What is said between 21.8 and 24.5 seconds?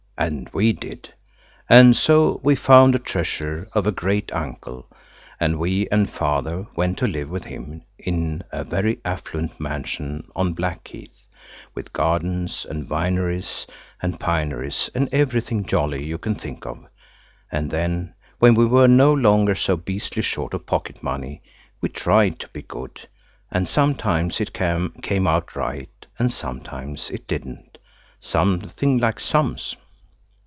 we tried to be good, and sometimes